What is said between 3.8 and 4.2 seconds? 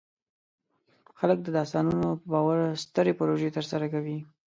کوي.